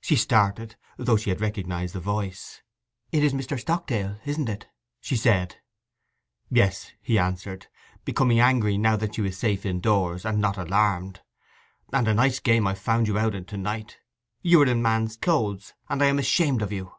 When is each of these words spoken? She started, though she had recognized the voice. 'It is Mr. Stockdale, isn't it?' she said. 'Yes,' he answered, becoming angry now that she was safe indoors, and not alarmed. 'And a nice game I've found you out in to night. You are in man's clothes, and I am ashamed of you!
She 0.00 0.16
started, 0.16 0.74
though 0.96 1.16
she 1.16 1.30
had 1.30 1.40
recognized 1.40 1.94
the 1.94 2.00
voice. 2.00 2.60
'It 3.12 3.22
is 3.22 3.32
Mr. 3.32 3.56
Stockdale, 3.56 4.18
isn't 4.24 4.48
it?' 4.48 4.66
she 5.00 5.14
said. 5.16 5.60
'Yes,' 6.50 6.90
he 7.00 7.20
answered, 7.20 7.68
becoming 8.04 8.40
angry 8.40 8.76
now 8.76 8.96
that 8.96 9.14
she 9.14 9.20
was 9.20 9.38
safe 9.38 9.64
indoors, 9.64 10.24
and 10.24 10.40
not 10.40 10.58
alarmed. 10.58 11.20
'And 11.92 12.08
a 12.08 12.14
nice 12.14 12.40
game 12.40 12.66
I've 12.66 12.80
found 12.80 13.06
you 13.06 13.16
out 13.16 13.36
in 13.36 13.44
to 13.44 13.56
night. 13.56 13.98
You 14.42 14.60
are 14.62 14.66
in 14.66 14.82
man's 14.82 15.16
clothes, 15.16 15.72
and 15.88 16.02
I 16.02 16.06
am 16.06 16.18
ashamed 16.18 16.62
of 16.62 16.72
you! 16.72 16.90